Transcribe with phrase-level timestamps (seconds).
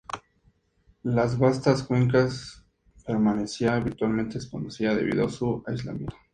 [1.03, 2.65] Las vastas cuencas
[3.05, 6.17] permanecía virtualmente desconocida debido a su aislamiento.